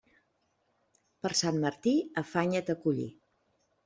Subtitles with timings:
[1.25, 3.07] Per Sant Martí, afanya't a collir.